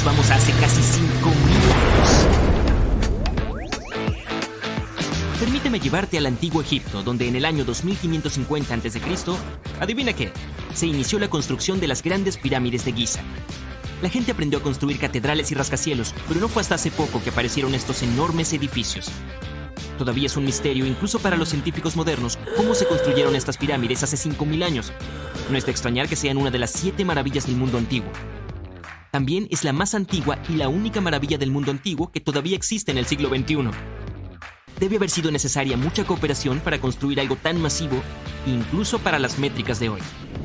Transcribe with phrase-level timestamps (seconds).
[0.00, 1.30] Nos vamos hace casi 5.000
[1.74, 2.26] años.
[5.38, 9.00] Permíteme llevarte al antiguo Egipto, donde en el año 2550 a.C.,
[9.78, 10.32] adivina qué,
[10.72, 13.20] se inició la construcción de las grandes pirámides de Giza.
[14.00, 17.30] La gente aprendió a construir catedrales y rascacielos, pero no fue hasta hace poco que
[17.30, 19.10] aparecieron estos enormes edificios.
[19.98, 24.16] Todavía es un misterio, incluso para los científicos modernos, cómo se construyeron estas pirámides hace
[24.16, 24.92] 5.000 años.
[25.50, 28.10] No es de extrañar que sean una de las siete maravillas del mundo antiguo.
[29.10, 32.92] También es la más antigua y la única maravilla del mundo antiguo que todavía existe
[32.92, 33.70] en el siglo XXI.
[34.78, 38.00] Debe haber sido necesaria mucha cooperación para construir algo tan masivo,
[38.46, 40.00] incluso para las métricas de hoy.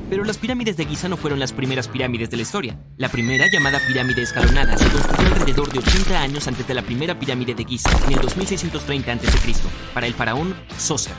[0.10, 2.80] Pero las pirámides de Giza no fueron las primeras pirámides de la historia.
[2.98, 7.18] La primera, llamada pirámide escalonada, se construyó alrededor de 80 años antes de la primera
[7.18, 9.54] pirámide de Giza, en el 2630 a.C.,
[9.94, 11.14] para el faraón Soser.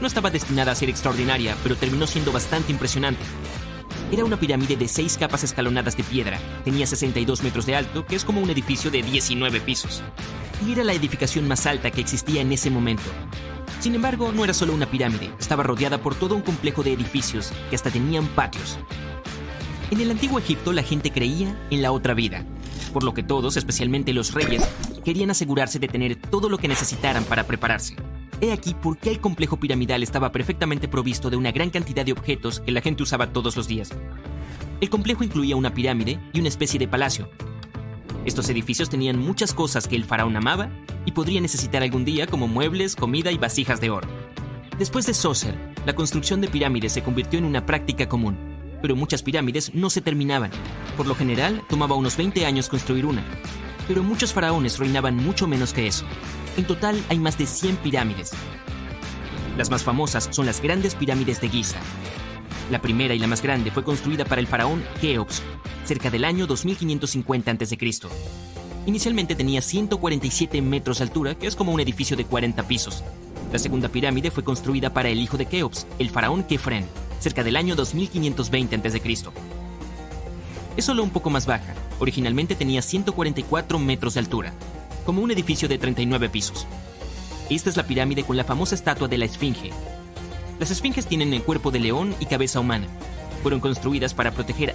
[0.00, 3.22] No estaba destinada a ser extraordinaria, pero terminó siendo bastante impresionante.
[4.12, 8.14] Era una pirámide de seis capas escalonadas de piedra, tenía 62 metros de alto, que
[8.14, 10.02] es como un edificio de 19 pisos.
[10.64, 13.02] Y era la edificación más alta que existía en ese momento.
[13.80, 17.52] Sin embargo, no era solo una pirámide, estaba rodeada por todo un complejo de edificios
[17.68, 18.78] que hasta tenían patios.
[19.90, 22.44] En el antiguo Egipto la gente creía en la otra vida,
[22.92, 24.62] por lo que todos, especialmente los reyes,
[25.04, 27.96] querían asegurarse de tener todo lo que necesitaran para prepararse.
[28.40, 32.12] He aquí por qué el complejo piramidal estaba perfectamente provisto de una gran cantidad de
[32.12, 33.90] objetos que la gente usaba todos los días.
[34.82, 37.30] El complejo incluía una pirámide y una especie de palacio.
[38.26, 40.68] Estos edificios tenían muchas cosas que el faraón amaba
[41.06, 44.08] y podría necesitar algún día como muebles, comida y vasijas de oro.
[44.78, 45.54] Después de Soser,
[45.86, 48.36] la construcción de pirámides se convirtió en una práctica común,
[48.82, 50.50] pero muchas pirámides no se terminaban.
[50.98, 53.24] Por lo general, tomaba unos 20 años construir una,
[53.88, 56.04] pero muchos faraones reinaban mucho menos que eso.
[56.56, 58.32] En total hay más de 100 pirámides.
[59.58, 61.78] Las más famosas son las grandes pirámides de Giza.
[62.70, 65.42] La primera y la más grande fue construida para el faraón Keops,
[65.84, 67.78] cerca del año 2550 a.C.
[68.86, 73.04] Inicialmente tenía 147 metros de altura, que es como un edificio de 40 pisos.
[73.52, 76.86] La segunda pirámide fue construida para el hijo de Keops, el faraón Kefren,
[77.20, 79.02] cerca del año 2520 a.C.
[80.76, 81.74] Es solo un poco más baja.
[81.98, 84.52] Originalmente tenía 144 metros de altura,
[85.06, 86.66] como un edificio de 39 pisos.
[87.48, 89.70] Esta es la pirámide con la famosa estatua de la Esfinge.
[90.58, 92.88] Las esfinges tienen el cuerpo de león y cabeza humana.
[93.42, 94.74] Fueron construidas para proteger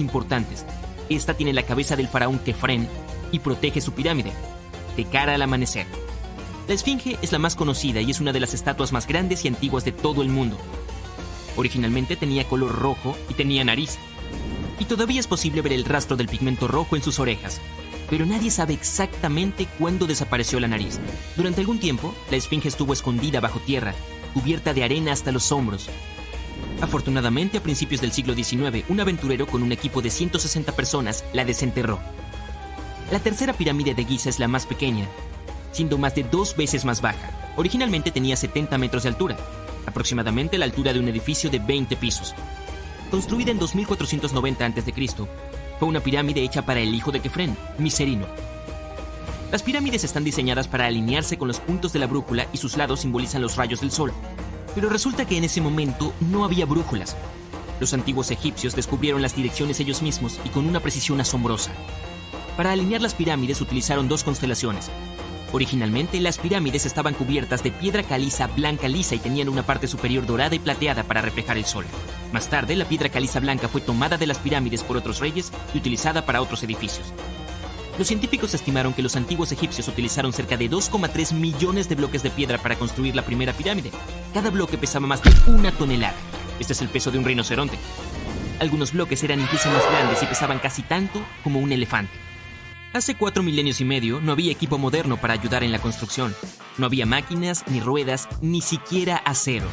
[0.00, 0.64] Importantes.
[1.08, 2.88] Esta tiene la cabeza del faraón Kefren
[3.32, 4.32] y protege su pirámide,
[4.96, 5.86] de cara al amanecer.
[6.68, 9.48] La Esfinge es la más conocida y es una de las estatuas más grandes y
[9.48, 10.58] antiguas de todo el mundo.
[11.56, 13.98] Originalmente tenía color rojo y tenía nariz.
[14.78, 17.60] Y todavía es posible ver el rastro del pigmento rojo en sus orejas.
[18.10, 20.98] Pero nadie sabe exactamente cuándo desapareció la nariz.
[21.36, 23.94] Durante algún tiempo, la Esfinge estuvo escondida bajo tierra,
[24.34, 25.88] cubierta de arena hasta los hombros,
[26.80, 31.44] Afortunadamente, a principios del siglo XIX, un aventurero con un equipo de 160 personas la
[31.44, 31.98] desenterró.
[33.10, 35.06] La tercera pirámide de Giza es la más pequeña,
[35.72, 37.30] siendo más de dos veces más baja.
[37.56, 39.36] Originalmente tenía 70 metros de altura,
[39.86, 42.34] aproximadamente la altura de un edificio de 20 pisos.
[43.10, 44.92] Construida en 2490 a.C.,
[45.78, 48.26] fue una pirámide hecha para el hijo de Kefren, Miserino.
[49.52, 53.00] Las pirámides están diseñadas para alinearse con los puntos de la brújula y sus lados
[53.00, 54.12] simbolizan los rayos del sol,
[54.76, 57.16] pero resulta que en ese momento no había brújulas.
[57.80, 61.72] Los antiguos egipcios descubrieron las direcciones ellos mismos y con una precisión asombrosa.
[62.58, 64.90] Para alinear las pirámides utilizaron dos constelaciones.
[65.52, 70.26] Originalmente las pirámides estaban cubiertas de piedra caliza blanca lisa y tenían una parte superior
[70.26, 71.86] dorada y plateada para reflejar el sol.
[72.32, 75.78] Más tarde, la piedra caliza blanca fue tomada de las pirámides por otros reyes y
[75.78, 77.14] utilizada para otros edificios.
[77.98, 82.30] Los científicos estimaron que los antiguos egipcios utilizaron cerca de 2,3 millones de bloques de
[82.30, 83.90] piedra para construir la primera pirámide.
[84.34, 86.16] Cada bloque pesaba más de una tonelada.
[86.60, 87.78] Este es el peso de un rinoceronte.
[88.60, 92.12] Algunos bloques eran incluso más grandes y pesaban casi tanto como un elefante.
[92.92, 96.34] Hace cuatro milenios y medio no había equipo moderno para ayudar en la construcción.
[96.76, 99.66] No había máquinas, ni ruedas, ni siquiera acero.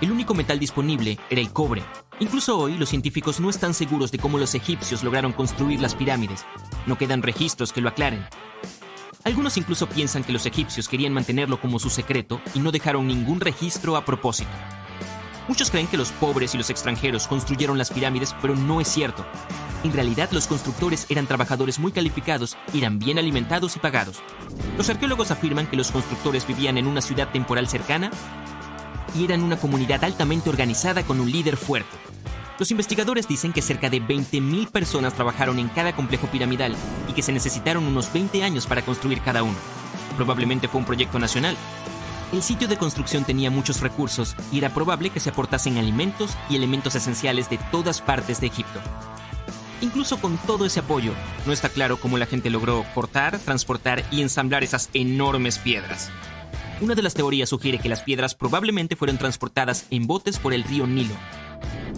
[0.00, 1.82] El único metal disponible era el cobre.
[2.20, 6.44] Incluso hoy los científicos no están seguros de cómo los egipcios lograron construir las pirámides.
[6.86, 8.24] No quedan registros que lo aclaren.
[9.24, 13.40] Algunos incluso piensan que los egipcios querían mantenerlo como su secreto y no dejaron ningún
[13.40, 14.50] registro a propósito.
[15.48, 19.26] Muchos creen que los pobres y los extranjeros construyeron las pirámides, pero no es cierto.
[19.82, 24.22] En realidad, los constructores eran trabajadores muy calificados, eran bien alimentados y pagados.
[24.78, 28.10] Los arqueólogos afirman que los constructores vivían en una ciudad temporal cercana
[29.14, 31.96] y eran una comunidad altamente organizada con un líder fuerte.
[32.58, 36.74] Los investigadores dicen que cerca de 20.000 personas trabajaron en cada complejo piramidal
[37.08, 39.56] y que se necesitaron unos 20 años para construir cada uno.
[40.16, 41.56] Probablemente fue un proyecto nacional,
[42.34, 46.56] el sitio de construcción tenía muchos recursos y era probable que se aportasen alimentos y
[46.56, 48.80] elementos esenciales de todas partes de Egipto.
[49.80, 51.12] Incluso con todo ese apoyo,
[51.46, 56.10] no está claro cómo la gente logró cortar, transportar y ensamblar esas enormes piedras.
[56.80, 60.64] Una de las teorías sugiere que las piedras probablemente fueron transportadas en botes por el
[60.64, 61.14] río Nilo.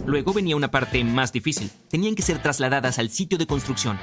[0.05, 1.69] Luego venía una parte más difícil.
[1.89, 3.97] Tenían que ser trasladadas al sitio de construcción.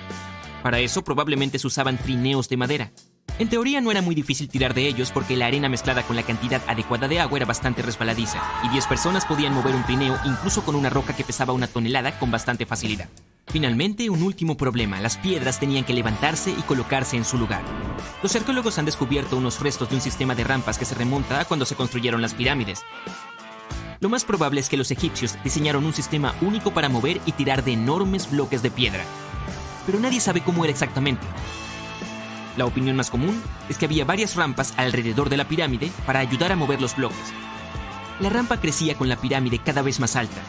[0.63, 2.93] Para eso probablemente se usaban trineos de madera,
[3.37, 6.23] en teoría no era muy difícil tirar de ellos porque la arena mezclada con la
[6.23, 10.65] cantidad adecuada de agua era bastante resbaladiza, y 10 personas podían mover un trineo incluso
[10.65, 13.09] con una roca que pesaba una tonelada con bastante facilidad.
[13.47, 17.63] Finalmente, un último problema, las piedras tenían que levantarse y colocarse en su lugar.
[18.23, 21.45] Los arqueólogos han descubierto unos restos de un sistema de rampas que se remonta a
[21.45, 22.83] cuando se construyeron las pirámides.
[24.01, 27.65] Lo más probable es que los egipcios diseñaron un sistema único para mover y tirar
[27.65, 29.05] de enormes bloques de piedra.
[29.87, 31.27] Pero nadie sabe cómo era exactamente,
[32.57, 36.53] la opinión más común es que había varias rampas alrededor de la pirámide para ayudar
[36.53, 37.33] a mover los bloques.
[38.21, 40.41] La rampa crecía con la pirámide cada vez más alta.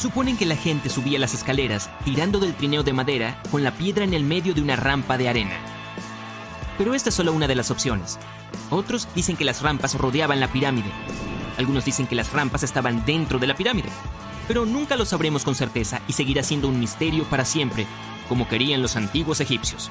[0.00, 4.02] Suponen que la gente subía las escaleras tirando del trineo de madera con la piedra
[4.02, 5.58] en el medio de una rampa de arena.
[6.78, 8.18] Pero esta es solo una de las opciones.
[8.70, 10.90] Otros dicen que las rampas rodeaban la pirámide.
[11.58, 13.90] Algunos dicen que las rampas estaban dentro de la pirámide.
[14.48, 17.86] Pero nunca lo sabremos con certeza y seguirá siendo un misterio para siempre,
[18.26, 19.90] como querían los antiguos egipcios.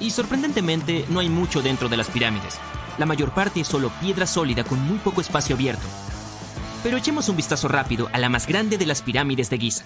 [0.00, 2.58] Y sorprendentemente no hay mucho dentro de las pirámides.
[2.96, 5.86] La mayor parte es solo piedra sólida con muy poco espacio abierto.
[6.82, 9.84] Pero echemos un vistazo rápido a la más grande de las pirámides de Giza.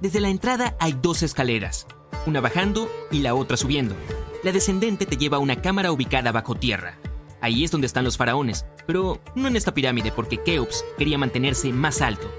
[0.00, 1.86] Desde la entrada hay dos escaleras,
[2.26, 3.94] una bajando y la otra subiendo.
[4.42, 6.98] La descendente te lleva a una cámara ubicada bajo tierra.
[7.40, 11.72] Ahí es donde están los faraones, pero no en esta pirámide porque Keops quería mantenerse
[11.72, 12.30] más alto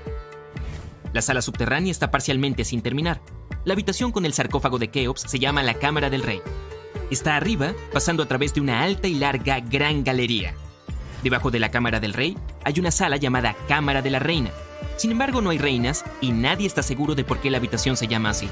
[1.16, 3.22] la sala subterránea está parcialmente sin terminar.
[3.64, 6.42] La habitación con el sarcófago de Keops se llama la Cámara del Rey.
[7.12, 10.56] Está arriba, pasando a través de una alta y larga gran galería.
[11.24, 14.52] Debajo de la Cámara del Rey hay una sala llamada Cámara de la Reina.
[14.98, 18.08] Sin embargo, no hay reinas y nadie está seguro de por qué la habitación se
[18.08, 18.50] llama así.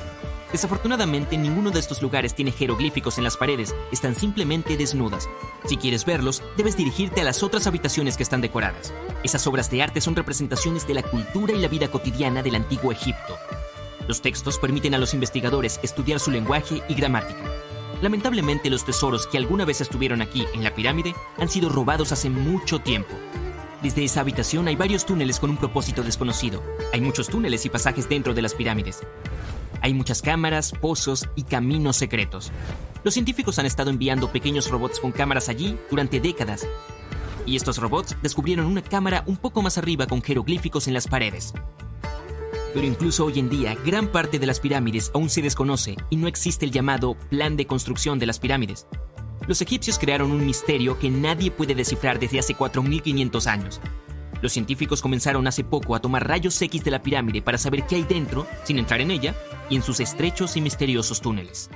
[0.51, 5.27] Desafortunadamente, ninguno de estos lugares tiene jeroglíficos en las paredes, están simplemente desnudas.
[5.65, 8.93] Si quieres verlos, debes dirigirte a las otras habitaciones que están decoradas.
[9.23, 12.91] Esas obras de arte son representaciones de la cultura y la vida cotidiana del antiguo
[12.91, 13.35] Egipto.
[14.07, 17.41] Los textos permiten a los investigadores estudiar su lenguaje y gramática.
[18.03, 22.29] Lamentablemente, los tesoros que alguna vez estuvieron aquí en la pirámide han sido robados hace
[22.29, 23.13] mucho tiempo.
[23.81, 26.61] Desde esa habitación hay varios túneles con un propósito desconocido.
[26.91, 28.99] Hay muchos túneles y pasajes dentro de las pirámides.
[29.79, 32.51] Hay muchas cámaras, pozos y caminos secretos.
[33.05, 36.67] Los científicos han estado enviando pequeños robots con cámaras allí durante décadas.
[37.45, 41.53] Y estos robots descubrieron una cámara un poco más arriba con jeroglíficos en las paredes.
[42.73, 46.27] Pero incluso hoy en día, gran parte de las pirámides aún se desconoce y no
[46.27, 48.87] existe el llamado plan de construcción de las pirámides.
[49.47, 53.81] Los egipcios crearon un misterio que nadie puede descifrar desde hace 4.500 años,
[54.43, 57.95] los científicos comenzaron hace poco a tomar rayos X de la pirámide para saber qué
[57.95, 59.33] hay dentro, sin entrar en ella,
[59.69, 61.69] y en sus estrechos y misteriosos túneles.